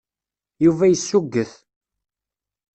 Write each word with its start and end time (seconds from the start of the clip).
Yuba 0.65 0.85
yessuget. 0.87 1.53